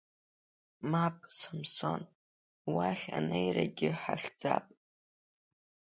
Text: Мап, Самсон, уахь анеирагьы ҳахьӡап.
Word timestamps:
Мап, 0.91 1.17
Самсон, 1.39 2.01
уахь 2.73 3.05
анеирагьы 3.17 3.89
ҳахьӡап. 4.01 4.65